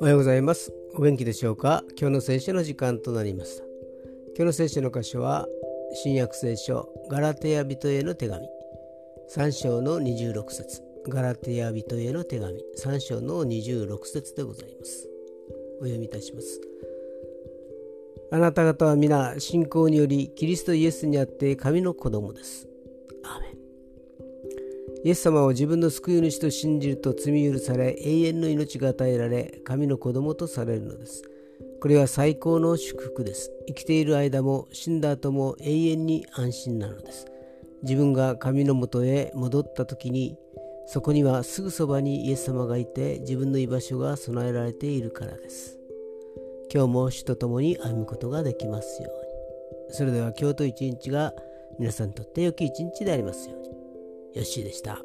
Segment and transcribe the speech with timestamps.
[0.00, 0.72] おはようございます。
[0.96, 1.84] お元気でしょうか？
[1.96, 3.64] 今日の聖書の時間となりました。
[4.36, 5.46] 今日の聖書の箇所は
[6.02, 8.48] 新約聖書ガラテヤ人への手紙。
[9.32, 10.82] 3章の26節。
[11.08, 12.60] ガラテヤ人への手紙。
[12.82, 15.08] 3章の26節でございます。
[15.80, 16.60] お読みいたします。
[18.32, 22.66] あなた方は皆信仰によりキリストイエスにあって神の子供です。
[23.22, 23.57] アーメン。
[25.04, 31.22] イエス様を自分の救い主と信じると罪許され永遠の命が与えられ神の子供とされるのです。
[31.80, 33.52] これは最高の祝福です。
[33.68, 37.26] 生きている間も死んだ後も永遠に安心なのです。
[37.82, 40.36] 自分が神のもとへ戻った時に
[40.86, 45.78] そこにはすぐそばにイエス様がいて自分の居場所が備えられているからです。
[46.74, 49.94] 今日も主と共に歩むことができますように。
[49.94, 51.32] それでは今日と一日が
[51.78, 53.77] 皆さんにとって良き一日でありますように。
[54.38, 55.04] ヨッシーでした。